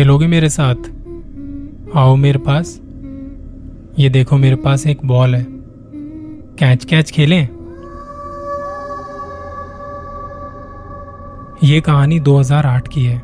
खेलोगे 0.00 0.26
मेरे 0.26 0.48
साथ? 0.48 0.74
आओ 1.96 2.16
मेरे 2.16 2.38
पास। 2.38 2.80
ये 3.98 4.08
देखो 4.08 4.36
मेरे 4.36 4.56
पास 4.56 4.86
एक 4.86 4.98
बॉल 5.04 5.34
है। 5.34 5.46
कैच 6.58 6.84
कैच 6.84 7.10
खेलें? 7.10 7.48
ये 11.64 11.80
कहानी 11.80 12.20
2008 12.20 12.88
की 12.88 13.04
है। 13.04 13.18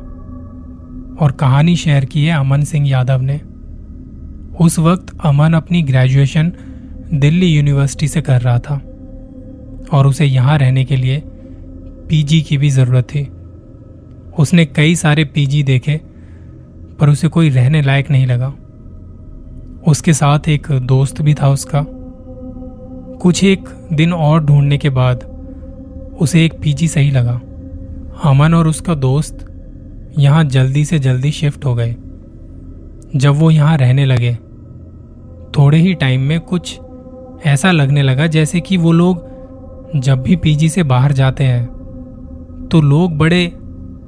और 1.19 1.31
कहानी 1.31 1.75
शेयर 1.75 2.05
की 2.05 2.25
है 2.25 2.39
अमन 2.39 2.61
सिंह 2.61 2.89
यादव 2.89 3.21
ने। 3.21 3.41
उस 4.61 4.79
वक्त 4.79 5.17
अमन 5.25 5.53
अपनी 5.53 5.81
ग्रेजुएशन 5.81 6.53
दिल्ली 7.13 7.47
यूनिवर्सिटी 7.47 8.07
से 8.07 8.21
कर 8.21 8.41
रहा 8.41 8.59
था। 8.59 8.75
और 9.93 10.07
उसे 10.07 10.25
यहाँ 10.25 10.57
रहने 10.57 10.85
के 10.85 10.95
लिए 10.95 11.23
पीजी 12.09 12.41
की 12.41 12.57
भी 12.57 12.69
ज़रूरत 12.69 13.03
थी। 13.03 13.29
उसने 14.39 14.65
कई 14.65 14.95
सारे 14.95 15.25
पीजी 15.25 15.63
देखे 15.63 16.01
पर 16.99 17.09
उसे 17.09 17.27
कोई 17.27 17.49
रहने 17.49 17.81
लायक 17.81 18.09
नहीं 18.11 18.25
लगा। 18.27 18.53
उसके 19.87 20.13
साथ 20.13 20.47
एक 20.49 20.67
दोस्त 20.81 21.21
भी 21.21 21.33
था 21.33 21.49
उसका। 21.49 21.85
कुछ 23.21 23.43
एक 23.43 23.69
दिन 23.93 24.13
और 24.13 24.43
ढूँढने 24.45 24.77
के 24.77 24.89
बाद 24.89 25.23
उसे 26.21 26.45
एक 26.45 26.53
पीजी 26.61 26.87
सही 26.87 27.11
लगा। 27.11 27.39
अमन 28.23 28.53
और 28.53 28.67
उसका 28.67 28.95
दोस्त 28.95 29.45
यहाँ 30.19 30.43
जल्दी 30.43 30.85
से 30.85 30.99
जल्दी 30.99 31.31
शिफ्ट 31.31 31.65
हो 31.65 31.75
गए। 31.75 31.95
जब 33.15 33.35
वो 33.35 33.51
यहाँ 33.51 33.77
रहने 33.77 34.05
लगे, 34.05 34.33
थोड़े 35.57 35.77
ही 35.77 35.93
टाइम 35.93 36.21
में 36.21 36.39
कुछ 36.39 36.79
ऐसा 37.45 37.71
लगने 37.71 38.03
लगा 38.03 38.27
जैसे 38.27 38.59
कि 38.59 38.77
वो 38.77 38.91
लोग 38.91 39.25
जब 39.95 40.21
भी 40.21 40.35
पीजी 40.35 40.69
से 40.69 40.83
बाहर 40.83 41.11
जाते 41.11 41.43
हैं 41.43 42.67
तो 42.71 42.81
लोग 42.81 43.17
बड़े 43.17 43.45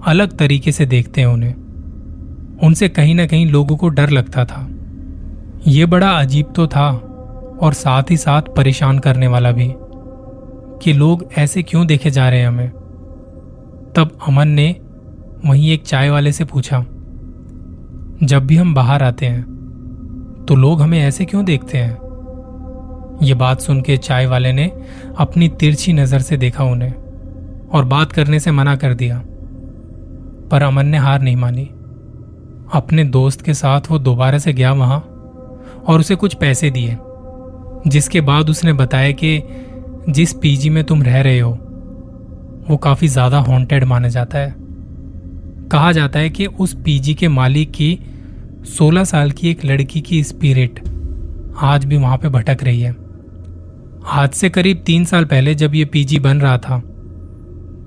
अलग 0.07 0.37
तरीके 0.37 0.71
से 0.71 0.85
देखते 0.85 1.21
हैं 1.21 1.27
उन्हें। 1.27 1.53
उनसे 2.63 2.89
कहीं 2.89 3.15
ना 3.15 3.25
कहीं 3.27 3.45
लोगों 3.45 3.75
को 3.77 3.89
डर 3.89 4.09
लगता 4.09 4.45
था। 4.45 4.67
ये 5.67 5.85
बड़ा 5.85 6.09
अजीब 6.11 6.51
तो 6.55 6.67
था 6.67 6.89
और 7.61 7.73
साथ 7.73 8.11
ही 8.11 8.17
साथ 8.17 8.55
परेशान 8.57 8.99
करने 8.99 9.27
वाला 9.27 9.51
भी 9.51 9.71
कि 10.83 10.93
लोग 10.93 11.27
ऐसे 11.37 11.63
क्यों 11.63 11.85
देखे 11.87 12.11
जा 12.11 12.29
रहे 12.29 12.39
हैं 12.39 12.47
हमें। 12.47 12.69
तब 13.95 14.17
अमन 14.27 14.47
ने 14.47 14.69
वहीं 15.45 15.71
एक 15.71 15.85
चाय 15.85 16.09
वाले 16.09 16.31
से 16.31 16.45
पूछा, 16.45 16.79
जब 18.23 18.45
भी 18.47 18.55
हम 18.55 18.73
बाहर 18.73 19.03
आते 19.03 19.25
हैं 19.25 20.45
तो 20.47 20.55
लोग 20.55 20.81
हमें 20.81 20.99
ऐसे 20.99 21.25
क्यों 21.25 21.43
देखते 21.45 21.77
हैं? 21.77 21.97
ये 23.23 23.33
बात 23.33 23.61
सुन 23.61 23.81
के 23.81 23.97
चाय 23.97 24.25
वाले 24.25 24.51
ने 24.53 24.71
अपनी 25.17 25.49
तिरछी 25.49 25.93
नज़र 25.93 26.19
से 26.19 26.37
देखा 26.37 26.63
उन्हें 26.63 26.93
और 27.69 27.85
बात 27.85 28.11
करने 28.11 28.39
से 28.39 28.51
मना 28.51 28.75
कर 28.75 28.93
दिया। 28.93 29.21
पर 30.51 30.63
अमन 30.63 30.85
ने 30.85 30.97
हार 30.97 31.21
नहीं 31.21 31.35
मानी। 31.35 31.69
अपने 32.73 33.03
दोस्त 33.03 33.41
के 33.41 33.53
साथ 33.53 33.89
वो 33.91 33.99
दोबारा 33.99 34.37
से 34.37 34.53
गया 34.53 34.71
वहाँ 34.73 34.99
और 35.87 35.99
उसे 35.99 36.15
कुछ 36.15 36.33
पैसे 36.33 36.69
दिए, 36.69 36.97
जिसके 37.87 38.21
बाद 38.21 38.49
उसने 38.49 38.73
बताया 38.73 39.11
कि 39.13 39.41
जिस 40.09 40.33
पीजी 40.33 40.69
में 40.69 40.83
तुम 40.83 41.03
रह 41.03 41.21
रहे 41.21 41.39
हो, 41.39 41.51
वो 42.69 42.77
काफ़ी 42.77 43.07
ज़्यादा 43.07 43.39
हॉन्टेड 43.39 43.83
माना 43.83 44.07
जाता 44.07 44.39
है। 44.39 44.53
कहा 45.71 45.91
जाता 45.91 46.19
है 46.19 46.29
कि 46.29 46.45
उस 46.45 46.73
पीजी 46.75 47.13
के 47.13 47.27
मालिक 47.27 47.71
की 47.71 47.99
16 48.69 49.03
साल 49.03 49.31
की 49.31 49.49
एक 49.49 49.65
लड़की 49.65 50.01
की 50.01 50.23
स्पिरिट 50.23 50.79
आज 51.61 51.85
भी 51.85 51.97
वहाँ 51.97 52.17
पे 52.17 52.29
भटक 52.29 52.63
रही 52.63 52.81
है। 52.81 52.95
आज 54.07 54.31
से 54.31 54.49
करीब 54.49 54.83
तीन 54.85 55.05
साल 55.05 55.25
पहले 55.25 55.55
जब 55.55 55.75
ये 55.75 55.85
पीजी 55.85 56.19
बन 56.19 56.41
रहा 56.41 56.57
था, 56.57 56.79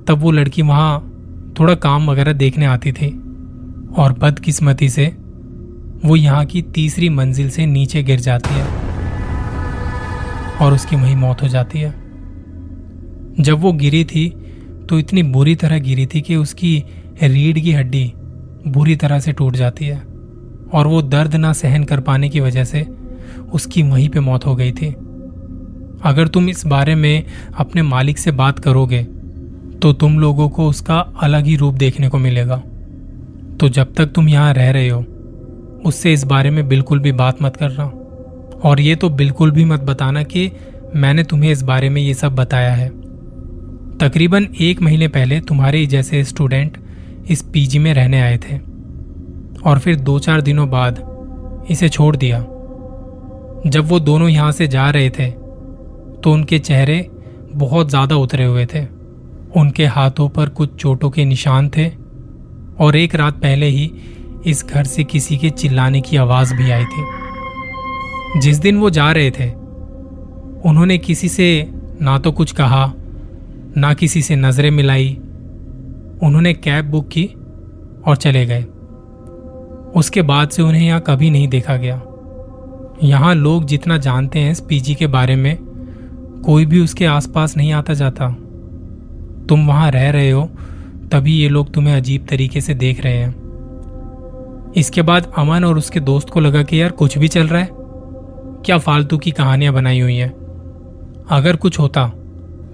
तब 0.06 0.18
वो 0.18 0.30
लड़की 0.30 0.62
वहाँ 0.62 1.00
थोड़ा 1.58 1.74
काम 1.74 2.10
वगैरह 2.10 2.32
देखने 2.32 2.66
आती 2.66 2.92
थी। 2.92 3.18
और 3.98 4.12
बदकिस्मती 4.12 4.88
से 4.88 5.06
वो 6.04 6.16
यहाँ 6.16 6.44
की 6.44 6.62
तीसरी 6.74 7.08
मंजिल 7.08 7.50
से 7.50 7.66
नीचे 7.66 8.02
गिर 8.02 8.20
जाती 8.20 8.54
है 8.54 8.66
और 10.60 10.72
उसकी 10.72 10.96
वही 10.96 11.14
मौत 11.14 11.42
हो 11.42 11.48
जाती 11.48 11.78
है। 11.78 11.90
जब 13.40 13.60
वो 13.60 13.72
गिरी 13.72 14.04
थी 14.04 14.28
तो 14.88 14.98
इतनी 14.98 15.22
बुरी 15.22 15.54
तरह 15.54 15.78
गिरी 15.78 16.06
थी 16.06 16.20
कि 16.20 16.36
उसकी 16.36 16.76
रीढ़ 17.22 17.58
की 17.58 17.72
हड्डी 17.72 18.12
बुरी 18.68 18.96
तरह 18.96 19.18
से 19.18 19.32
टूट 19.32 19.56
जाती 19.56 19.86
है 19.86 19.98
और 20.72 20.86
वो 20.86 21.02
दर्द 21.02 21.34
ना 21.36 21.52
सहन 21.52 21.84
कर 21.84 22.00
पाने 22.00 22.28
की 22.28 22.40
वजह 22.40 22.64
से 22.64 22.86
उसकी 23.52 23.82
वहीं 23.82 24.08
पे 24.08 24.20
मौत 24.20 24.46
हो 24.46 24.56
गई 24.56 24.72
थी। 24.72 24.88
अगर 26.04 26.28
तुम 26.28 26.48
इस 26.48 26.66
बारे 26.66 26.94
में 26.94 27.24
अपने 27.54 27.82
मालिक 27.82 28.18
से 28.18 28.30
बात 28.32 28.58
करोगे 28.58 29.02
तो 29.82 29.92
तुम 29.92 30.18
लोगों 30.18 30.48
को 30.48 30.68
उसका 30.68 30.98
अलग 31.22 31.44
ही 31.44 31.56
रूप 31.56 31.74
देखने 31.74 32.08
को 32.08 32.18
मिलेगा। 32.18 32.62
तो 33.62 33.68
जब 33.68 33.92
तक 33.94 34.06
तुम 34.06 34.28
यहाँ 34.28 34.52
रह 34.54 34.70
रहे 34.70 34.88
हो, 34.88 35.00
उससे 35.86 36.12
इस 36.12 36.24
बारे 36.24 36.50
में 36.50 36.66
बिल्कुल 36.68 37.00
भी 37.00 37.10
बात 37.12 37.42
मत 37.42 37.56
करना। 37.56 37.84
और 38.60 38.80
ये 38.80 38.94
तो 38.96 39.08
बिल्कुल 39.10 39.50
भी 39.50 39.64
मत 39.64 39.80
बताना 39.80 40.22
कि 40.24 40.50
मैंने 40.94 41.24
तुम्हें 41.24 41.50
इस 41.50 41.62
बारे 41.62 41.88
में 41.88 42.00
ये 42.02 42.14
सब 42.14 42.34
बताया 42.34 42.72
है। 42.72 42.88
तकरीबन 43.98 44.48
एक 44.60 44.82
महीने 44.82 45.08
पहले 45.08 45.40
तुम्हारे 45.42 45.84
जैसे 45.86 46.24
स्टूडेंट 46.24 46.78
इस 47.30 47.42
पीजी 47.44 47.78
में 47.78 47.92
रहने 47.94 48.20
आए 48.20 48.38
थे, 48.38 48.58
और 49.60 49.78
फिर 49.78 49.96
दो 49.96 50.18
चार 50.18 50.40
दिनों 50.40 50.68
बाद 50.70 51.02
इसे 51.70 51.88
छोड़ 51.88 52.14
दिया। 52.16 52.40
जब 53.66 53.88
वो 53.88 54.00
दोनों 54.00 54.28
यहाँ 54.28 54.52
से 54.52 54.68
जा 54.68 54.90
रहे 54.90 55.10
थे 55.10 55.30
तो 55.30 56.32
उनके 56.32 56.58
चेहरे 56.60 57.00
बहुत 57.56 57.90
ज़्यादा 57.90 58.16
उतरे 58.18 58.44
हुए 58.44 58.66
थे। 58.66 58.86
उनके 59.56 59.86
हाथों 59.86 60.28
पर 60.28 60.48
कुछ 60.50 60.74
चोटों 60.74 61.10
के 61.10 61.24
निशान 61.24 61.68
थे 61.68 61.90
और 62.82 62.96
एक 62.96 63.14
रात 63.14 63.34
पहले 63.34 63.66
ही 63.66 63.92
इस 64.46 64.66
घर 64.66 64.84
से 64.84 65.04
किसी 65.04 65.36
के 65.36 65.50
चिल्लाने 65.50 66.00
की 66.00 66.16
आवाज़ 66.16 66.54
भी 66.54 66.70
आई 66.70 66.84
थी। 66.84 67.04
जिस 68.40 68.58
दिन 68.58 68.76
वो 68.76 68.90
जा 68.90 69.12
रहे 69.12 69.30
थे, 69.30 69.50
उन्होंने 70.64 70.98
किसी 70.98 71.28
से 71.28 71.70
ना 72.00 72.18
तो 72.18 72.32
कुछ 72.32 72.52
कहा, 72.52 72.92
ना 73.76 73.94
किसी 73.94 74.22
से 74.22 74.36
नज़रें 74.36 74.70
मिलाई। 74.70 75.18
उन्होंने 76.22 76.54
कैब 76.54 76.84
बुक 76.84 77.08
की 77.08 77.24
और 78.06 78.16
चले 78.16 78.46
गए। 78.46 78.62
उसके 79.96 80.22
बाद 80.22 80.48
से 80.48 80.62
उन्हें 80.62 80.86
यहाँ 80.86 81.00
कभी 81.06 81.30
नहीं 81.30 81.48
देखा 81.48 81.76
गया। 81.76 82.02
यहाँ 83.04 83.34
लोग 83.34 83.64
जितना 83.64 83.96
जानते 83.96 84.38
हैं 84.38 84.54
पीजी 84.68 84.94
के 84.94 85.06
बारे 85.06 85.36
में, 85.36 85.58
कोई 86.44 86.66
भी 86.66 86.80
उसके 86.80 87.06
आसपास 87.06 87.56
नहीं 87.56 87.72
आता 87.72 87.94
जाता। 87.94 88.30
तुम 89.48 89.66
वहाँ 89.66 89.90
रह 89.90 90.10
रहे 90.10 90.30
हो 90.30 90.50
तभी 91.12 91.32
ये 91.32 91.48
लोग 91.48 91.72
तुम्हें 91.74 91.94
अजीब 91.94 92.26
तरीके 92.26 92.60
से 92.60 92.74
देख 92.74 93.00
रहे 93.00 93.16
हैं। 93.16 94.72
इसके 94.76 95.02
बाद 95.02 95.32
अमन 95.38 95.64
और 95.64 95.78
उसके 95.78 96.00
दोस्त 96.00 96.30
को 96.30 96.40
लगा 96.40 96.62
कि 96.62 96.80
यार 96.80 96.90
कुछ 96.92 97.16
भी 97.18 97.28
चल 97.28 97.48
रहा 97.48 97.60
है, 97.60 97.68
क्या 98.64 98.78
फालतू 98.78 99.18
की 99.18 99.30
कहानियाँ 99.30 99.74
बनाई 99.74 100.00
हुई 100.00 100.16
हैं। 100.16 100.30
अगर 101.30 101.56
कुछ 101.56 101.78
होता 101.78 102.06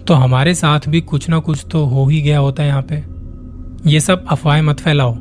तो 0.06 0.14
हमारे 0.14 0.54
साथ 0.54 0.88
भी 0.88 1.00
कुछ 1.00 1.28
ना 1.28 1.38
कुछ 1.38 1.64
तो 1.70 1.84
हो 1.84 2.06
ही 2.06 2.20
गया 2.22 2.38
होता 2.38 2.64
यहाँ 2.64 2.82
पे। 2.82 3.02
ये 3.86 4.00
सब 4.00 4.24
अफवाहें 4.28 4.62
मत 4.62 4.80
फैलाओ, 4.80 5.16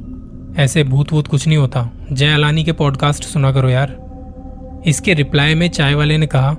ऐसे 0.57 0.83
भूत 0.83 1.11
वूत 1.13 1.27
कुछ 1.27 1.47
नहीं 1.47 1.57
होता। 1.57 1.89
जय 2.11 2.33
अलानी 2.33 2.63
के 2.63 2.71
पॉडकास्ट 2.71 3.23
सुना 3.23 3.51
करो 3.51 3.69
यार। 3.69 3.95
इसके 4.87 5.13
रिप्लाई 5.13 5.55
में 5.55 5.67
चाय 5.69 5.93
वाले 5.93 6.17
ने 6.17 6.27
कहा, 6.27 6.49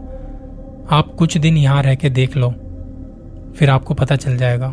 आप 0.91 1.15
कुछ 1.19 1.39
दिन 1.39 1.57
यहाँ 1.57 1.83
रह 1.83 1.95
के 1.95 2.11
देख 2.11 2.37
लो, 2.37 2.51
फिर 3.57 3.71
आपको 3.71 3.95
पता 3.95 4.17
चल 4.17 4.37
जाएगा। 4.37 4.73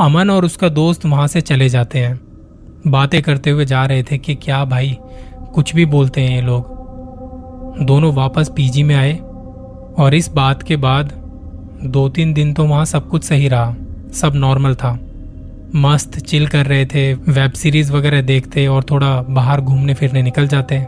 अमन 0.00 0.30
और 0.30 0.44
उसका 0.44 0.68
दोस्त 0.68 1.06
वहाँ 1.06 1.26
से 1.26 1.40
चले 1.40 1.68
जाते 1.68 1.98
हैं। 1.98 2.20
बातें 2.86 3.22
करते 3.22 3.50
हुए 3.50 3.64
जा 3.64 3.86
रहे 3.86 4.02
थे 4.02 4.18
कि 4.18 4.34
क्या 4.34 4.64
भाई, 4.64 4.98
कुछ 5.54 5.74
भी 5.74 5.86
बोलते 5.86 6.20
हैं 6.20 6.36
ये 6.36 6.40
लोग। 6.40 6.76
दोनों 7.82 8.12
वापस 8.14 8.50
पीजी 8.56 8.82
में 8.82 8.94
आए 8.94 9.18
और 9.98 10.14
इस 10.14 10.28
बात 10.32 10.62
के 10.62 10.76
बाद 10.76 11.12
दो 11.84 12.08
तीन 12.08 12.32
दिन 12.32 12.54
तो 12.54 12.64
वहाँ 12.64 12.84
सब 12.84 13.08
कुछ 13.08 13.24
सही 13.24 13.48
रहा, 13.48 13.74
सब 14.12 14.32
नॉर्मल 14.34 14.74
था। 14.74 14.98
मस्त 15.74 16.18
चिल 16.18 16.46
कर 16.46 16.66
रहे 16.66 16.86
थे, 16.86 17.14
वेब 17.14 17.52
सीरीज़ 17.52 17.92
वगैरह 17.92 18.22
देखते 18.22 18.66
और 18.66 18.84
थोड़ा 18.84 19.22
बाहर 19.22 19.60
घूमने 19.60 19.94
फिरने 19.94 20.22
निकल 20.22 20.48
जाते। 20.48 20.78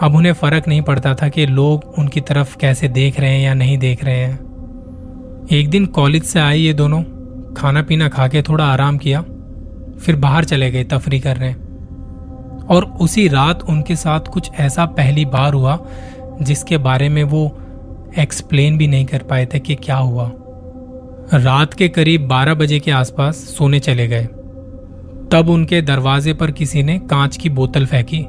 अब 0.00 0.12
उन्हें 0.14 0.32
फ़र्क 0.32 0.68
नहीं 0.68 0.82
पड़ता 0.82 1.14
था 1.14 1.28
कि 1.28 1.46
लोग 1.46 1.94
उनकी 1.98 2.20
तरफ़ 2.20 2.56
कैसे 2.56 2.88
देख 2.88 3.20
रहे 3.20 3.30
हैं 3.30 3.40
या 3.40 3.54
नहीं 3.54 3.78
देख 3.78 4.04
रहे 4.04 4.16
हैं। 4.16 5.46
एक 5.52 5.70
दिन 5.70 5.86
कॉलेज 5.86 6.22
से 6.22 6.40
आए 6.40 6.56
ये 6.56 6.72
दोनों। 6.72 7.02
खाना 7.56 7.82
पीना 7.82 8.08
खा 8.08 8.28
के 8.28 8.42
थोड़ा 8.42 8.64
आराम 8.64 8.98
किया, 8.98 9.20
फिर 10.00 10.16
बाहर 10.16 10.44
चले 10.44 10.70
गए 10.70 10.84
तफरी 10.84 11.20
करने। 11.20 11.52
और 12.74 12.84
उसी 13.00 13.28
रात 13.28 13.62
उनके 13.62 13.96
साथ 13.96 14.20
कुछ 14.20 14.50
ऐसा 14.54 14.84
पहली 14.86 15.24
बार 15.24 15.54
हुआ, 15.54 15.78
जिसके 16.42 16.78
बारे 16.78 17.08
में 17.08 17.24
वो 17.24 17.58
एक्सप्लेन 18.18 18.78
भी 18.78 18.86
नहीं 18.86 19.04
कर 19.04 19.18
पाए 19.18 19.46
थे 19.46 19.58
कि 19.58 19.74
क्या 19.74 19.96
हुआ। 19.96 20.32
रात 21.34 21.74
के 21.74 21.88
करीब 21.88 22.28
12 22.28 22.54
बजे 22.54 22.80
के 22.80 22.90
आसपास 22.90 23.36
सोने 23.36 23.80
चले 23.80 24.08
गए। 24.08 24.24
तब 25.32 25.48
उनके 25.48 25.82
दरवाजे 25.82 26.32
पर 26.32 26.50
किसी 26.50 26.82
ने 26.82 26.98
कांच 26.98 27.36
की 27.36 27.50
बोतल 27.50 27.86
फेंकी। 27.86 28.26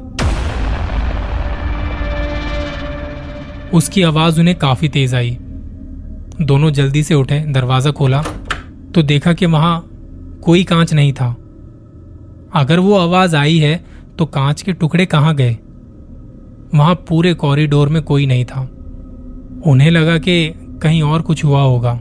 उसकी 3.78 4.04
आवाज़ 4.04 4.40
उन्हें 4.40 4.58
काफ़ी 4.58 4.90
तेज 4.90 5.16
आई। 5.16 5.38
दोनों 6.42 6.72
जल्दी 6.72 7.04
से 7.04 7.14
उठे, 7.14 7.40
दरवाज़ा 7.40 7.92
खोला। 7.92 8.24
तो 8.98 9.02
देखा 9.04 9.34
कि 9.34 9.46
वहाँ 9.46 9.90
कोई 10.44 10.64
कांच 10.64 10.94
नहीं 10.94 11.14
था। 11.14 11.26
अगर 12.54 12.80
वो 12.80 12.94
आवाज़ 12.94 13.36
आई 13.36 13.58
है 13.58 13.86
तो 14.18 14.26
कांच 14.26 14.62
के 14.62 14.74
टुकड़े 14.74 15.06
कहाँ 15.06 15.36
गए? 15.36 15.58
वहाँ 16.76 16.96
पूरे 16.96 17.34
कॉरिडोर 17.34 17.90
में 17.90 18.02
कोई 18.02 18.26
नहीं 18.26 18.46
था। 18.46 18.62
उन्हें 19.66 19.92
लगा 19.92 20.18
कि 20.18 20.54
कहीं 20.82 21.02
और 21.02 21.22
कुछ 21.22 21.44
हुआ 21.46 21.62
होगा, 21.62 22.00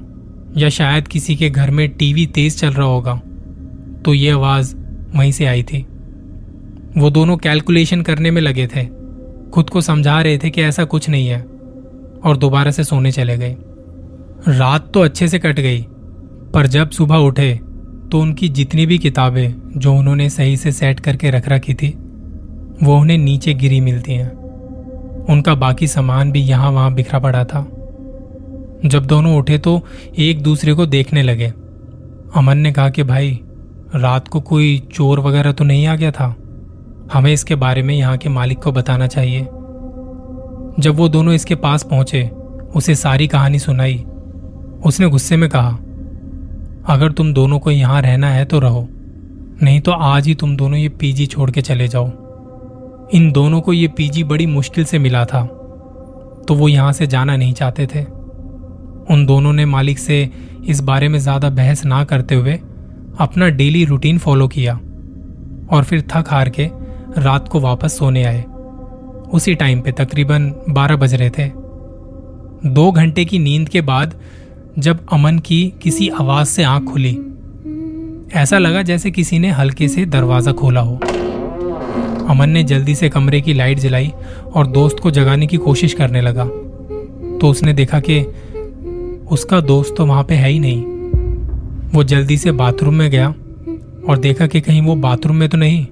या 0.56 0.69
शायद 0.69 1.08
किसी 1.08 1.37
के 1.37 1.50
घर 1.50 1.70
में 1.70 1.88
टीवी 1.88 2.26
तेज 2.26 2.58
चल 2.58 2.70
रहा 2.70 2.87
होगा। 2.87 3.20
तो 4.04 4.14
ये 4.14 4.31
आवाज़ 4.31 4.76
वहीं 5.16 5.32
से 5.32 5.46
आई 5.46 5.62
थी। 5.62 5.87
वो 6.96 7.10
दोनों 7.10 7.37
कैलकुलेशन 7.37 8.02
करने 8.02 8.31
में 8.31 8.43
लगे 8.43 8.66
थे। 8.66 8.84
खुद 9.50 9.70
को 9.70 9.81
समझा 9.81 10.20
रहे 10.20 10.38
थे 10.38 10.50
कि 10.50 10.62
ऐसा 10.62 10.84
कुछ 10.84 11.08
नहीं 11.10 11.28
है, 11.28 11.40
और 12.25 12.37
दोबारा 12.37 12.70
से 12.70 12.84
सोने 12.84 13.12
चले 13.12 13.37
गए। 13.37 13.56
रात 14.48 14.90
तो 14.94 15.00
अच्छे 15.00 15.28
से 15.28 15.38
कट 15.38 15.60
गई। 15.60 15.87
पर 16.54 16.66
जब 16.66 16.90
सुबह 16.90 17.16
उठे 17.16 17.60
तो 18.12 18.20
उनकी 18.20 18.48
जितनी 18.48 18.87
भी 18.87 18.98
किताबें 18.98 19.72
जो 19.76 19.94
उन्होंने 19.94 20.31
सही 20.31 20.56
से 20.56 20.72
सेट 20.72 21.00
करके 21.00 21.31
रख 21.31 21.48
रखी 21.48 21.75
थी, 21.75 21.98
वो 22.82 22.96
उन्हें 22.96 23.19
नीचे 23.19 23.54
गिरी 23.54 23.81
मिलती 23.81 24.12
हैं। 24.12 24.37
उनका 25.31 25.54
बाकी 25.54 25.87
सामान 25.87 26.32
भी 26.32 26.40
यहाँ 26.40 26.70
वहाँ 26.70 26.94
बिखरा 26.94 27.19
पड़ा 27.20 27.44
था। 27.44 27.60
जब 28.87 29.06
दोनों 29.06 29.37
उठे 29.37 29.58
तो 29.58 29.81
एक 30.19 30.43
दूसरे 30.43 30.75
को 30.75 30.87
देखने 30.87 31.22
लगे। 31.22 31.52
अमन 32.37 32.58
ने 32.58 32.72
कहा 32.72 32.90
कि, 32.90 33.02
भाई, 33.02 33.40
रात 33.94 34.28
को 34.28 34.40
कोई 34.40 34.88
चोर 34.93 35.20
वगैरह 35.20 35.52
तो 35.52 35.64
नहीं 35.64 35.87
आ 35.87 35.96
गया 35.96 36.10
था? 36.10 36.37
हमें 37.12 37.32
इसके 37.32 37.54
बारे 37.54 37.82
में 37.82 37.94
यहाँ 37.94 38.16
के 38.16 38.28
मालिक 38.28 38.58
को 38.58 38.72
बताना 38.72 39.06
चाहिए। 39.06 39.40
जब 40.81 40.94
वो 40.94 41.08
दोनों 41.08 41.34
इसके 41.34 41.54
पास 41.54 41.82
पहुँचे, 41.82 42.31
उसे 42.76 42.94
सारी 42.94 43.26
कहानी 43.26 43.58
सुनाई। 43.58 44.04
उसने 44.87 45.08
गुस्से 45.08 45.37
में 45.37 45.50
कहा 45.50 45.78
अगर 46.88 47.12
तुम 47.12 47.33
दोनों 47.35 47.59
को 47.59 47.71
यहाँ 47.71 48.00
रहना 48.03 48.31
है 48.31 48.44
तो 48.44 48.59
रहो। 48.59 48.87
नहीं 49.62 49.81
तो 49.81 49.93
आज 49.93 50.27
ही 50.27 50.35
तुम 50.35 50.56
दोनों 50.56 50.79
ये 50.79 50.88
पीजी 50.91 51.27
छोड़ 51.27 51.50
के 51.50 51.62
चले 51.62 51.88
जाओ। 51.88 52.06
इन 53.15 53.31
दोनों 53.33 53.61
को 53.61 53.73
ये 53.73 53.88
पीजी 53.88 54.25
बड़ी 54.25 54.47
मुश्किल 54.47 54.85
से 54.85 54.99
मिला 54.99 55.25
था। 55.25 55.43
तो 56.49 56.55
वो 56.55 56.69
यहाँ 56.69 56.93
से 56.93 57.06
जाना 57.06 57.37
नहीं 57.37 57.53
चाहते 57.53 57.87
थे। 57.87 58.03
उन 59.06 59.25
दोनों 59.27 59.53
ने 59.53 59.65
मालिक 59.65 59.99
से 59.99 60.29
इस 60.67 60.81
बारे 60.81 61.09
में 61.09 61.19
ज़्यादा 61.19 61.50
बहस 61.50 61.85
ना 61.85 62.03
करते 62.05 62.35
हुए 62.35 62.55
अपना 63.21 63.49
डेली 63.49 63.85
रूटीन 63.85 64.19
फॉलो 64.19 64.49
किया 64.49 64.75
और 65.71 65.85
फिर 65.85 66.05
थक 66.11 66.31
हार 66.31 66.49
के 66.50 66.69
रात 67.19 67.49
को 67.49 67.61
वापस 67.61 67.99
सोने 67.99 68.25
आए। 68.25 68.43
उसी 69.29 69.55
टाइम 69.55 69.81
पे 69.81 69.93
तकरीबन 69.94 70.53
12 70.71 70.97
बज 70.97 71.15
रहे 71.15 71.31
थे। 71.31 71.50
दो 72.67 72.91
घंटे 72.93 73.25
की 73.25 73.39
नींद 73.39 73.69
के 73.69 73.81
बाद 73.82 74.15
जब 74.78 74.99
अमन 75.12 75.38
की 75.38 75.73
किसी 75.82 76.08
आवाज़ 76.08 76.49
से 76.49 76.62
आँख 76.62 76.84
खुली। 76.84 77.11
ऐसा 78.34 78.58
लगा 78.58 78.82
जैसे 78.82 79.11
किसी 79.11 79.38
ने 79.38 79.50
हल्के 79.50 79.88
से 79.88 80.05
दरवाज़ा 80.06 80.52
खोला 80.52 80.81
हो। 80.81 80.96
अमन 82.28 82.50
ने 82.50 82.62
जल्दी 82.62 82.94
से 82.94 83.08
कमरे 83.08 83.40
की 83.40 83.52
लाइट 83.55 83.78
जलाई 83.78 84.11
और 84.55 84.67
दोस्त 84.67 84.99
को 84.99 85.11
जगाने 85.11 85.46
की 85.46 85.56
कोशिश 85.56 85.94
करने 85.94 86.20
लगा। 86.20 86.44
तो 86.44 87.49
उसने 87.49 87.73
देखा 87.73 88.00
कि 88.00 88.20
उसका 89.31 89.61
दोस्त 89.61 89.94
तो 89.96 90.06
वहाँ 90.06 90.25
पे 90.25 90.34
है 90.34 90.49
ही 90.49 90.58
नहीं। 90.58 90.82
वो 91.90 92.05
जल्दी 92.05 92.37
से 92.37 92.52
बाथरूम 92.52 92.94
में 92.94 93.11
गया 93.11 93.29
और 94.08 94.19
देखा 94.19 94.46
कि 94.46 94.61
कहीं 94.61 94.82
वो 94.82 94.96
बाथरूम 94.96 95.37
में 95.37 95.49
तो 95.49 95.58
नहीं। 95.58 95.87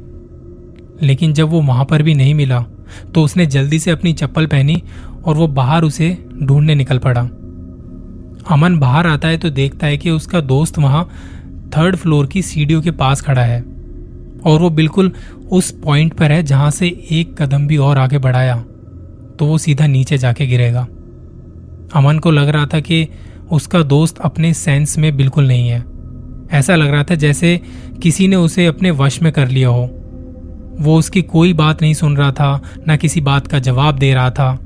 लेकिन 1.02 1.32
जब 1.32 1.48
वो 1.48 1.60
वहाँ 1.62 1.84
पर 1.84 2.02
भी 2.02 2.14
नहीं 2.14 2.34
मिला 2.34 2.64
तो 3.14 3.22
उसने 3.22 3.46
जल्दी 3.46 3.78
से 3.78 3.90
अपनी 3.90 4.12
चप्पल 4.12 4.46
पहनी 4.46 4.82
और 5.25 5.37
वो 5.37 5.46
बाहर 5.46 5.84
उसे 5.84 6.16
ढूँढने 6.42 6.75
निकल 6.75 6.98
पड़ा। 6.98 7.28
अमन 8.50 8.79
बाहर 8.79 9.06
आता 9.06 9.29
है 9.29 9.38
तो 9.38 9.50
देखता 9.50 9.87
है 9.87 9.96
कि 9.96 10.11
उसका 10.11 10.41
दोस्त 10.41 10.79
वहाँ 10.79 11.05
थर्ड 11.76 11.96
फ्लोर 11.96 12.26
की 12.26 12.43
सीढ़ियों 12.43 12.82
के 12.82 12.91
पास 12.91 13.20
खड़ा 13.20 13.43
है। 13.43 13.61
और 14.41 14.61
वो 14.61 14.70
बिल्कुल 14.70 15.12
उस 15.52 15.70
पॉइंट 15.85 16.14
पर 16.14 16.32
है 16.32 16.43
जहाँ 16.43 16.70
से 16.70 16.88
एक 17.11 17.35
कदम 17.43 17.67
भी 17.67 17.76
और 17.76 17.99
आगे 17.99 18.19
बढ़ाया 18.19 18.56
तो 19.38 19.46
वो 19.46 19.58
सीधा 19.58 19.87
नीचे 19.87 20.19
जाके 20.19 20.46
गिरेगा। 20.46 20.87
अमन 21.94 22.19
को 22.19 22.31
लग 22.31 22.49
रहा 22.49 22.67
था 22.67 22.81
कि 22.81 23.06
उसका 23.52 23.82
दोस्त 23.82 24.19
अपने 24.19 24.52
सेंस 24.55 24.99
में 24.99 25.17
बिल्कुल 25.17 25.47
नहीं 25.47 25.69
है। 25.69 25.85
ऐसा 26.52 26.75
लग 26.76 26.90
रहा 26.90 27.05
था 27.05 27.14
जैसे 27.14 27.61
किसी 28.02 28.29
ने 28.29 28.37
उसे 28.37 28.67
अपने 28.67 28.90
वश 28.90 29.20
में 29.23 29.32
कर 29.32 29.49
लिया 29.49 29.69
हो। 29.69 29.85
वो 30.81 30.99
उसकी 30.99 31.23
कोई 31.23 31.52
बात 31.52 31.82
नहीं 31.82 31.94
सुन 31.94 32.17
रहा 32.17 32.32
था, 32.32 32.62
ना 32.88 32.97
किसी 32.97 33.20
बात 33.20 33.47
का 33.47 33.58
जवाब 33.58 33.99
दे 33.99 34.14
रहा 34.14 34.31
था। 34.31 34.58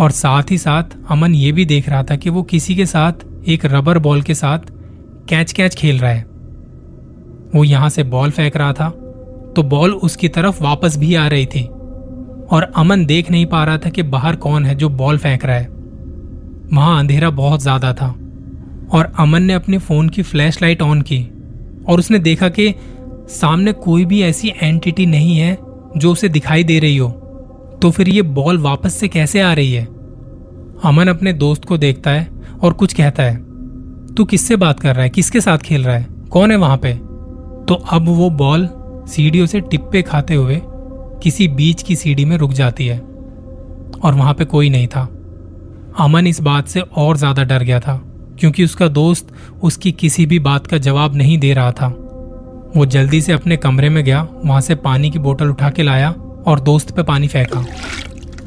और 0.00 0.10
साथ 0.12 0.50
ही 0.50 0.58
साथ 0.58 0.96
अमन 1.10 1.34
ये 1.34 1.50
भी 1.52 1.64
देख 1.64 1.88
रहा 1.88 2.02
था 2.02 2.16
कि 2.16 2.30
वो 2.30 2.42
किसी 2.44 2.74
के 2.76 2.86
साथ 2.86 3.24
एक 3.48 3.64
रबर 3.66 3.98
बॉल 3.98 4.22
के 4.22 4.34
साथ 4.34 4.70
कैच 5.28 5.52
कैच 5.52 5.74
खेल 5.74 5.98
रहा 5.98 6.10
है। 6.10 6.24
वो 7.54 7.64
यहाँ 7.64 7.88
से 7.88 8.02
बॉल 8.04 8.30
फेंक 8.30 8.56
रहा 8.56 8.72
था 8.72 8.88
तो 9.56 9.62
बॉल 9.64 9.94
उसकी 9.94 10.28
तरफ़ 10.28 10.62
वापस 10.62 10.96
भी 10.96 11.14
आ 11.14 11.26
रही 11.28 11.46
थी। 11.46 11.62
और 12.50 12.70
अमन 12.76 13.04
देख 13.06 13.30
नहीं 13.30 13.46
पा 13.46 13.64
रहा 13.64 13.78
था 13.78 13.90
कि 13.90 14.02
बाहर 14.04 14.36
कौन 14.36 14.66
है 14.66 14.74
जो 14.74 14.88
बॉल 14.90 15.18
फेंक 15.18 15.44
रहा 15.44 15.56
है। 15.56 15.68
वहाँ 16.72 16.98
अंधेरा 16.98 17.30
बहुत 17.32 17.62
ज़्यादा 17.62 17.92
था 17.94 18.08
और 18.90 19.12
अमन 19.18 19.42
ने 19.42 19.52
अपने 19.52 19.78
फ़ोन 19.78 20.08
की 20.08 20.22
फ्लैश 20.22 20.60
लाइट 20.62 20.82
ऑन 20.82 21.02
की 21.02 21.22
और 21.88 21.98
उसने 21.98 22.18
देखा 22.20 22.48
कि 22.48 22.74
सामने 23.30 23.72
कोई 23.74 24.04
भी 24.04 24.22
ऐसी 24.22 24.52
एंटिटी 24.62 25.06
नहीं 25.06 25.36
है 25.36 25.56
जो 25.96 26.12
उसे 26.12 26.28
दिखाई 26.28 26.64
दे 26.64 26.78
रही 26.78 26.96
हो। 26.96 27.08
तो 27.82 27.90
फिर 27.90 28.08
ये 28.08 28.22
बॉल 28.22 28.58
वापस 28.58 28.94
से 28.94 29.08
कैसे 29.08 29.40
आ 29.40 29.52
रही 29.52 29.72
है? 29.72 29.84
अमन 30.84 31.08
अपने 31.08 31.32
दोस्त 31.32 31.64
को 31.64 31.78
देखता 31.78 32.10
है 32.10 32.28
और 32.62 32.72
कुछ 32.72 32.92
कहता 32.92 33.22
है, 33.22 33.36
तू 34.14 34.24
किससे 34.24 34.56
बात 34.56 34.80
कर 34.80 34.94
रहा 34.94 35.02
है? 35.02 35.10
किसके 35.10 35.40
साथ 35.40 35.58
खेल 35.58 35.84
रहा 35.84 35.96
है? 35.96 36.06
कौन 36.30 36.50
है 36.50 36.56
वहाँ 36.56 36.76
पे? 36.76 36.92
तो 37.64 37.74
अब 37.92 38.08
वो 38.08 38.30
बॉल 38.30 38.68
सीढ़ियों 39.08 39.46
से 39.46 39.60
टिप्पे 39.60 40.02
खाते 40.02 40.34
हुए 40.34 40.60
किसी 41.22 41.48
बीच 41.48 41.82
की 41.82 41.96
सीढ़ी 41.96 42.24
में 42.24 42.36
रुक 42.36 42.52
जाती 42.52 42.86
है 42.86 42.98
और 42.98 44.14
वहाँ 44.14 44.34
पे 44.34 44.44
कोई 44.44 44.70
नहीं 44.70 44.86
था। 44.86 45.02
अमन 46.00 46.26
इस 46.26 46.40
बात 46.40 46.68
से 46.68 46.80
और 46.80 47.16
ज़्यादा 47.16 47.44
डर 47.44 47.62
गया 47.62 47.80
था 47.80 48.00
क्योंकि 48.38 48.64
उसका 48.64 48.88
दोस्त 48.88 49.32
उसकी 49.62 49.92
किसी 49.92 50.26
भी 50.26 50.38
बात 50.38 50.66
का 50.66 50.78
जवाब 50.78 51.16
नहीं 51.16 51.38
दे 51.38 51.52
रहा 51.54 51.72
था। 51.72 51.88
वो 52.76 52.86
जल्दी 52.86 53.20
से 53.20 53.32
अपने 53.32 53.56
कमरे 53.56 53.88
में 53.88 54.04
गया, 54.04 54.26
वहाँ 54.44 54.60
से 54.60 54.74
पानी 54.74 55.10
की 55.10 55.18
बोतल 55.18 55.48
उठा 55.48 55.70
के 55.70 55.82
लाया 55.82 56.14
और 56.46 56.60
दोस्त 56.60 56.90
पे 56.90 57.02
पानी 57.02 57.28
फेंका। 57.28 57.66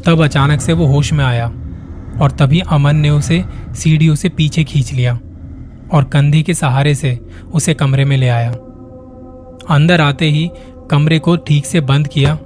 तब 0.05 0.23
अचानक 0.23 0.61
से 0.61 0.73
वो 0.73 0.85
होश 0.85 1.13
में 1.13 1.25
आया 1.25 1.47
और 2.21 2.31
तभी 2.39 2.59
अमन 2.59 2.95
ने 2.95 3.09
उसे 3.09 3.45
सीढ़ियों 3.75 4.15
से 4.15 4.29
पीछे 4.29 4.63
खींच 4.63 4.93
लिया 4.93 5.19
और 5.91 6.03
कंधे 6.03 6.41
के 6.41 6.53
सहारे 6.53 6.95
से 6.95 7.19
उसे 7.53 7.73
कमरे 7.73 8.05
में 8.05 8.17
ले 8.17 8.27
आया। 8.27 8.51
अंदर 9.69 10.01
आते 10.01 10.25
ही 10.25 10.51
कमरे 10.91 11.19
को 11.19 11.37
ठीक 11.37 11.65
से 11.65 11.81
बंद 11.81 12.07
किया 12.07 12.37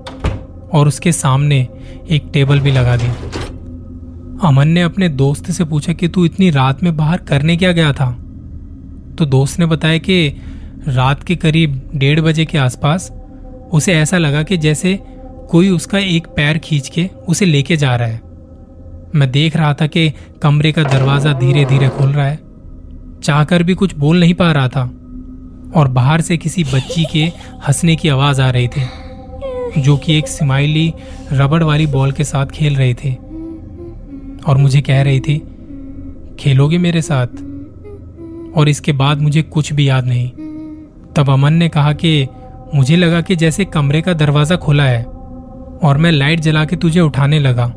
और 0.73 0.87
उसके 0.87 1.11
सामने 1.11 1.67
एक 2.09 2.29
टेबल 2.33 2.59
भी 2.59 2.71
लगा 2.71 2.97
दी। 2.97 3.07
अमन 4.43 4.67
ने 4.67 4.81
अपने 4.81 5.09
दोस्त 5.09 5.51
से 5.51 5.63
पूछा 5.63 5.93
कि, 5.93 6.07
तू 6.07 6.25
इतनी 6.25 6.49
रात 6.49 6.83
में 6.83 6.97
बाहर 6.97 7.17
करने 7.17 7.57
क्या 7.57 7.71
गया 7.71 7.93
था? 7.93 8.11
तो 9.17 9.25
दोस्त 9.25 9.59
ने 9.59 9.65
बताया 9.65 9.97
कि 9.97 10.41
रात 10.87 11.23
के 11.23 11.35
करीब 11.35 11.89
डेढ़ 11.95 12.19
बजे 12.19 12.45
के 12.45 12.57
आसपास 12.57 13.11
उसे 13.73 13.93
ऐसा 13.93 14.17
लगा 14.17 14.43
कि 14.43 14.57
जैसे 14.57 14.99
कोई 15.49 15.69
उसका 15.69 15.97
एक 15.97 16.27
पैर 16.27 16.57
खींच 16.57 16.89
के 16.89 17.09
उसे 17.27 17.45
लेके 17.45 17.77
जा 17.77 17.95
रहा 17.95 18.07
है। 18.07 18.21
मैं 19.15 19.31
देख 19.31 19.55
रहा 19.57 19.73
था 19.73 19.87
कि 19.87 20.09
कमरे 20.41 20.71
का 20.71 20.83
दरवाज़ा 20.83 21.33
धीरे 21.33 21.65
धीरे 21.65 21.89
खुल 21.89 22.11
रहा 22.11 22.27
है। 22.27 22.39
चाहकर 23.23 23.63
भी 23.63 23.73
कुछ 23.73 23.95
बोल 23.95 24.19
नहीं 24.19 24.33
पा 24.33 24.51
रहा 24.51 24.67
था 24.67 24.81
और 25.75 25.87
बाहर 25.87 26.21
से 26.21 26.37
किसी 26.37 26.63
बच्ची 26.63 27.05
के 27.05 27.23
हंसने 27.67 27.95
की 27.95 28.09
आवाज़ 28.09 28.41
आ 28.41 28.49
रही 28.49 28.67
थी, 28.67 29.81
जो 29.81 29.97
कि 29.97 30.17
एक 30.17 30.27
स्माइली 30.27 30.93
रबड़ 31.33 31.63
वाली 31.63 31.87
बॉल 31.87 32.11
के 32.11 32.23
साथ 32.23 32.45
खेल 32.45 32.75
रही 32.75 32.93
थी 32.93 33.13
और 34.47 34.57
मुझे 34.57 34.81
कह 34.81 35.01
रही 35.01 35.19
थी, 35.19 35.37
खेलोगे 36.39 36.77
मेरे 36.77 37.01
साथ? 37.01 37.27
और 38.57 38.69
इसके 38.69 38.91
बाद 38.91 39.21
मुझे 39.21 39.41
कुछ 39.41 39.73
भी 39.73 39.89
याद 39.89 40.05
नहीं। 40.05 40.29
तब 41.13 41.29
अमन 41.29 41.53
ने 41.53 41.69
कहा 41.69 41.93
कि 41.93 42.27
मुझे 42.75 42.95
लगा 42.95 43.21
कि 43.21 43.35
जैसे 43.35 43.65
कमरे 43.65 44.01
का 44.01 44.13
दरवाज़ा 44.13 44.55
खुला 44.55 44.83
है 44.83 45.16
और 45.83 45.97
मैं 45.97 46.11
लाइट 46.11 46.39
जला 46.39 46.63
के 46.65 46.75
तुझे 46.75 46.99
उठाने 46.99 47.39
लगा। 47.39 47.67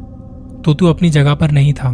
तो 0.64 0.74
तू 0.74 0.86
अपनी 0.86 1.10
जगह 1.10 1.34
पर 1.34 1.50
नहीं 1.50 1.72
था। 1.72 1.90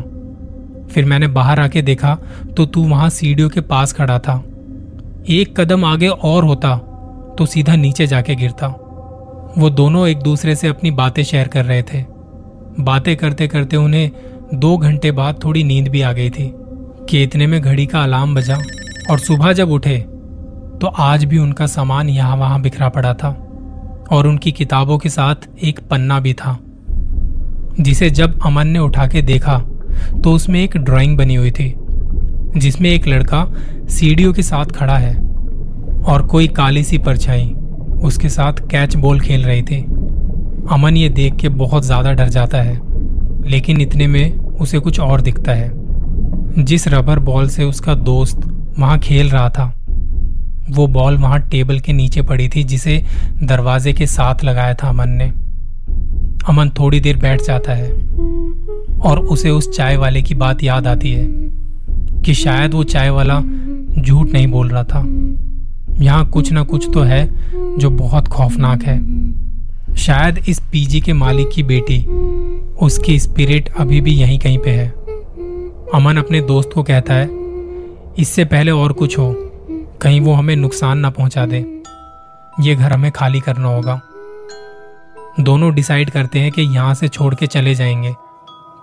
फिर 0.91 1.05
मैंने 1.05 1.27
बाहर 1.29 1.61
आके 1.61 1.83
देखा 1.83 2.17
तो 2.57 2.67
तू 2.67 2.83
वहाँ 2.89 3.09
सीढ़ियों 3.11 3.49
के 3.49 3.61
पास 3.63 3.93
खड़ा 3.93 4.19
था। 4.19 4.43
एक 5.29 5.55
कदम 5.61 5.85
आगे 5.85 6.09
और 6.09 6.45
होता 6.45 6.77
तो 7.39 7.47
सीधा 7.47 7.75
नीचे 7.77 8.07
जाके 8.07 8.35
गिरता। 8.35 8.67
वो 9.59 9.71
दोनों 9.71 10.07
एक 10.09 10.19
दूसरे 10.19 10.55
से 10.57 10.69
अपनी 10.69 10.91
बातें 10.93 11.23
शेयर 11.25 11.49
कर 11.49 11.65
रहे 11.65 11.83
थे। 11.83 12.05
बातें 12.81 13.17
करते 13.17 13.49
करते 13.49 13.77
उन्हें 13.77 14.11
दो 14.55 14.77
घंटे 14.77 15.11
बाद 15.13 15.43
थोड़ी 15.45 15.65
नींद 15.65 15.89
भी 15.89 16.01
आ 16.03 16.13
गई 16.13 16.31
थी, 16.31 16.53
कि 17.11 17.23
इतने 17.23 17.47
में 17.47 17.61
घड़ी 17.61 17.87
का 17.87 18.03
अलार्म 18.03 18.35
बजा 18.35 18.59
और 19.11 19.19
सुबह 19.19 19.53
जब 19.53 19.71
उठे 19.71 19.99
तो 20.81 20.87
आज 20.87 21.25
भी 21.25 21.39
उनका 21.39 21.67
सामान 21.67 22.09
यहाँ 22.09 22.37
वहाँ 22.37 22.61
बिखरा 22.63 22.89
पड़ा 22.89 23.13
था। 23.15 23.31
और 24.13 24.27
उनकी 24.27 24.53
किताबों 24.53 24.99
के 24.99 25.09
साथ 25.09 25.49
एक 25.61 25.81
पन्ना 25.91 26.19
भी 26.21 26.33
था, 26.35 26.59
जिसे 27.81 28.11
जब 28.11 28.39
अमन 28.47 28.67
ने 28.67 28.79
उठा 28.79 29.07
के 29.07 29.23
देखा 29.23 29.59
तो 30.17 30.33
उसमें 30.33 30.63
एक 30.63 30.77
ड्राइंग 30.77 31.17
बनी 31.19 31.35
हुई 31.35 31.51
थी, 31.51 31.75
जिसमें 32.57 32.91
एक 32.91 33.07
लड़का 33.09 33.45
सीढ़ियों 33.91 34.33
के 34.33 34.43
साथ 34.43 34.73
खड़ा 34.73 34.97
है 34.97 35.15
और 36.05 36.27
कोई 36.27 36.49
काली 36.49 36.83
सी 36.85 36.99
परछाई 36.99 37.47
उसके 38.05 38.29
साथ 38.29 38.67
कैच 38.71 38.97
बॉल 38.97 39.21
खेल 39.21 39.45
रही 39.45 39.63
थी। 39.63 39.81
अमन 40.71 40.97
ये 40.97 41.09
देख 41.11 41.37
के 41.37 41.49
बहुत 41.51 41.85
ज़्यादा 41.85 42.13
डर 42.13 42.29
जाता 42.29 42.59
है, 42.59 42.81
लेकिन 43.51 43.81
इतने 43.81 44.07
में 44.07 44.37
उसे 44.37 44.79
कुछ 44.79 45.01
और 45.01 45.21
दिखता 45.21 45.53
है। 45.53 45.71
जिस 46.59 46.87
रबर 46.89 47.19
बॉल 47.21 47.49
से 47.49 47.65
उसका 47.65 47.95
दोस्त 47.95 48.41
वहाँ 48.79 48.99
खेल 48.99 49.31
रहा 49.31 49.49
था 49.51 49.73
वो 50.71 50.87
बॉल 50.87 51.17
वहाँ 51.17 51.41
टेबल 51.41 51.79
के 51.81 51.93
नीचे 51.93 52.23
पड़ी 52.23 52.49
थी, 52.49 52.63
जिसे 52.65 53.03
दरवाजे 53.43 53.93
के 53.93 54.07
साथ 54.07 54.45
लगाया 54.45 54.75
था 54.75 54.89
अमन 54.89 55.09
ने। 55.09 55.33
अमन 56.49 56.71
थोड़ी 56.71 57.01
देर 57.01 57.17
बैठ 57.17 57.43
जाता 57.43 57.73
है 57.73 57.91
और 59.01 59.19
उसे 59.19 59.51
उस 59.51 59.71
चाय 59.77 59.97
वाले 59.97 60.23
की 60.23 60.35
बात 60.35 60.63
याद 60.63 60.87
आती 60.87 61.13
है 61.13 61.27
कि 62.23 62.35
शायद 62.35 62.75
वो 62.75 62.85
चाय 62.85 63.11
वाला 63.11 63.41
झूठ 63.99 64.33
नहीं 64.33 64.47
बोल 64.47 64.69
रहा 64.69 64.85
था। 64.85 65.05
यहाँ 66.05 66.27
कुछ 66.27 66.53
ना 66.53 66.63
कुछ 66.63 66.89
तो 66.95 67.01
है 67.01 67.29
जो 67.79 67.91
बहुत 67.91 68.29
खौफनाक 68.29 68.83
है। 68.83 68.99
शायद 69.95 70.39
इस 70.49 70.61
पीजी 70.73 71.01
के 71.01 71.13
मालिक 71.13 71.51
की 71.55 71.63
बेटी, 71.63 72.05
उसकी 72.83 73.19
स्पिरिट 73.19 73.69
अभी 73.79 74.01
भी 74.01 74.13
यहीं 74.13 74.39
कहीं 74.39 74.59
पे 74.59 74.71
है। 74.71 74.89
अमन 75.95 76.17
अपने 76.17 76.41
दोस्त 76.41 76.71
को 76.75 76.83
कहता 76.83 77.15
है, 77.15 77.29
इससे 78.19 78.45
पहले 78.45 78.71
और 78.71 78.93
कुछ 78.93 79.19
हो। 79.19 79.46
कहीं 80.03 80.21
वो 80.21 80.33
हमें 80.33 80.55
नुकसान 80.57 80.99
ना 80.99 81.11
पहुँचा 81.11 81.47
दे। 81.47 81.59
ये 82.61 82.75
घर 82.75 82.93
हमें 82.93 83.11
खाली 83.13 83.41
करना 83.41 83.69
होगा। 83.69 84.01
दोनों 85.41 85.75
डिसाइड 85.75 86.11
करते 86.11 86.41
हैं 86.41 86.53
कि 86.53 86.63
यहाँ 86.63 86.95
से 86.95 87.09
छोड़ 87.09 87.35
के 87.35 87.47
चले 87.47 87.75
जाएँगे। 87.75 88.15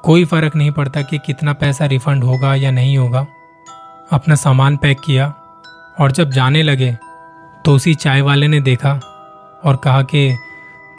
कोई 0.04 0.26
फ़र्क 0.26 0.56
नहीं 0.56 0.72
पड़ता 0.72 1.02
कि 1.02 1.18
कितना 1.18 1.54
पैसा 1.54 1.86
रिफंड 1.86 2.24
होगा 2.24 2.56
या 2.56 2.72
नहीं 2.72 2.98
होगा। 2.98 3.26
अपना 4.12 4.36
सामान 4.36 4.78
पैक 4.78 5.00
किया 5.00 5.34
और 6.00 6.12
जब 6.12 6.30
जाने 6.30 6.64
लगे 6.64 6.92
तो 7.66 7.76
उसी 7.76 7.94
चाय 7.96 8.22
वाले 8.22 8.48
ने 8.48 8.60
देखा 8.62 8.94
और 9.64 9.76
कहा 9.76 10.02
कि 10.04 10.38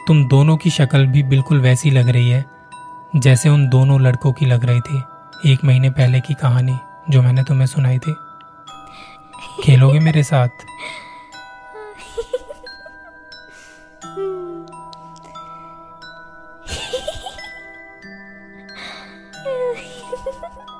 तुम 0.07 0.27
दोनों 0.27 0.57
की 0.57 0.69
शक्ल 0.69 1.05
भी 1.05 1.23
बिल्कुल 1.23 1.61
वैसी 1.61 1.89
लग 1.91 2.09
रही 2.09 2.29
है, 2.29 2.45
जैसे 3.15 3.49
उन 3.49 3.67
दोनों 3.69 4.01
लड़कों 4.01 4.31
की 4.33 4.45
लग 4.45 4.65
रही 4.65 4.81
थी, 4.81 5.01
एक 5.45 5.63
महीने 5.65 5.89
पहले 5.89 6.19
की 6.19 6.33
कहानी 6.33 6.77
जो 7.09 7.21
मैंने 7.21 7.43
तुम्हें 7.43 7.67
सुनाई 7.67 7.97
थी। 7.99 8.15
खेलोगे 9.63 9.99
मेरे 9.99 10.23
साथ? 10.23 10.65